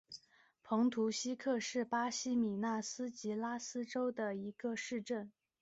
[0.63, 5.31] 蓬图希克是巴西米纳斯吉拉斯州的一个市镇。